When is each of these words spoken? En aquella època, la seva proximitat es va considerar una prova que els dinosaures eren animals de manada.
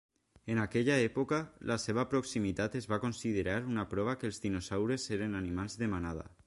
En 0.53 0.61
aquella 0.61 0.95
època, 1.09 1.39
la 1.73 1.77
seva 1.83 2.05
proximitat 2.15 2.79
es 2.81 2.89
va 2.95 3.01
considerar 3.05 3.59
una 3.75 3.87
prova 3.95 4.19
que 4.23 4.31
els 4.33 4.43
dinosaures 4.49 5.09
eren 5.19 5.43
animals 5.45 5.81
de 5.83 5.97
manada. 5.97 6.31